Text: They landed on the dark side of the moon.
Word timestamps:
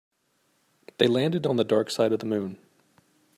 They 0.97 1.05
landed 1.05 1.45
on 1.45 1.57
the 1.57 1.63
dark 1.63 1.91
side 1.91 2.11
of 2.11 2.17
the 2.21 2.25
moon. 2.25 2.57